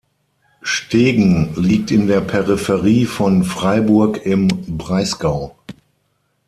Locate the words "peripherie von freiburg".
2.21-4.25